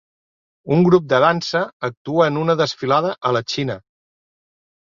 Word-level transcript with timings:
Un 0.77 0.85
grup 0.87 1.03
de 1.11 1.19
dansa 1.25 1.61
actua 1.89 2.31
en 2.31 2.39
una 2.45 2.57
desfilada 2.63 3.15
a 3.31 3.35
la 3.39 3.43
Xina. 3.55 3.77